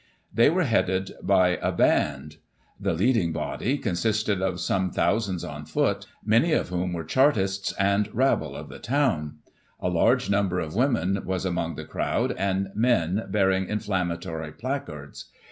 They 0.33 0.49
were 0.49 0.63
headed 0.63 1.11
by 1.21 1.59
a 1.61 1.71
band. 1.71 2.37
The 2.79 2.95
leading 2.95 3.33
body 3.33 3.77
consisted 3.77 4.41
of 4.41 4.59
some 4.59 4.89
thousands 4.89 5.43
on 5.43 5.65
foot, 5.67 6.07
many 6.25 6.53
of 6.53 6.69
whom 6.69 6.91
were 6.93 7.03
Chartists 7.03 7.71
and 7.73 8.09
rabble 8.11 8.55
of 8.55 8.67
the 8.67 8.79
town; 8.79 9.35
a 9.79 9.89
large 9.89 10.27
number 10.27 10.59
of 10.59 10.73
women 10.73 11.19
was 11.23 11.45
among 11.45 11.75
the 11.75 11.85
crowd, 11.85 12.31
and 12.31 12.69
men 12.73 13.27
bearing 13.29 13.67
inflammatory 13.67 14.53
placards. 14.53 15.25